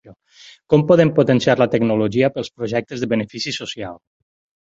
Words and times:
Com 0.73 0.83
podem 0.91 1.11
potenciar 1.19 1.55
la 1.59 1.67
tecnologia 1.75 2.31
pels 2.37 2.51
projectes 2.61 3.03
de 3.05 3.11
benefici 3.13 3.53
social. 3.61 4.01